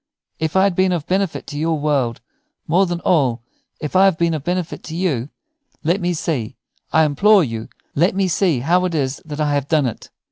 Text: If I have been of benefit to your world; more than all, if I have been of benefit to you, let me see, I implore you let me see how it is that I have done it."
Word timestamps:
If 0.39 0.55
I 0.55 0.63
have 0.63 0.73
been 0.75 0.91
of 0.93 1.05
benefit 1.05 1.45
to 1.45 1.59
your 1.59 1.79
world; 1.79 2.21
more 2.67 2.87
than 2.87 3.01
all, 3.01 3.43
if 3.79 3.95
I 3.95 4.05
have 4.05 4.17
been 4.17 4.33
of 4.33 4.43
benefit 4.43 4.81
to 4.85 4.95
you, 4.95 5.29
let 5.83 6.01
me 6.01 6.15
see, 6.15 6.55
I 6.91 7.05
implore 7.05 7.43
you 7.43 7.69
let 7.93 8.15
me 8.15 8.27
see 8.27 8.61
how 8.61 8.85
it 8.85 8.95
is 8.95 9.21
that 9.25 9.39
I 9.39 9.53
have 9.53 9.67
done 9.67 9.85
it." 9.85 10.09